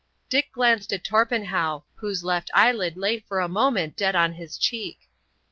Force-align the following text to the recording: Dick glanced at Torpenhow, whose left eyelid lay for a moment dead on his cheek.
Dick 0.29 0.51
glanced 0.51 0.91
at 0.93 1.03
Torpenhow, 1.03 1.83
whose 1.97 2.23
left 2.23 2.49
eyelid 2.55 2.97
lay 2.97 3.19
for 3.19 3.39
a 3.39 3.47
moment 3.47 3.95
dead 3.95 4.15
on 4.15 4.33
his 4.33 4.57
cheek. 4.57 5.07